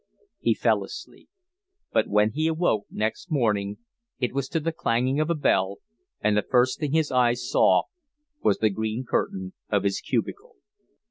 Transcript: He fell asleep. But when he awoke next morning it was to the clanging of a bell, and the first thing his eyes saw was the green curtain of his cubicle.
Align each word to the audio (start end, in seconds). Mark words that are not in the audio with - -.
He 0.39 0.55
fell 0.55 0.83
asleep. 0.83 1.29
But 1.93 2.07
when 2.07 2.31
he 2.31 2.47
awoke 2.47 2.87
next 2.89 3.29
morning 3.31 3.77
it 4.17 4.33
was 4.33 4.49
to 4.49 4.59
the 4.59 4.71
clanging 4.71 5.19
of 5.19 5.29
a 5.29 5.35
bell, 5.35 5.77
and 6.21 6.35
the 6.35 6.41
first 6.41 6.79
thing 6.79 6.93
his 6.93 7.11
eyes 7.11 7.47
saw 7.47 7.83
was 8.41 8.57
the 8.57 8.71
green 8.71 9.05
curtain 9.07 9.53
of 9.69 9.83
his 9.83 9.99
cubicle. 10.01 10.55